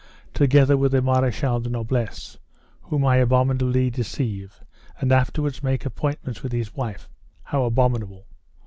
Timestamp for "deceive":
3.91-4.59